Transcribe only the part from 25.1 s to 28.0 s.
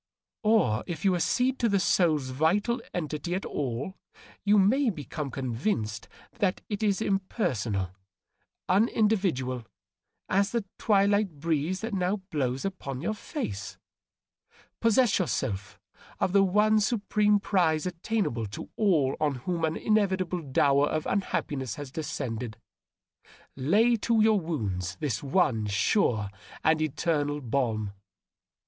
one sure and eternal balm.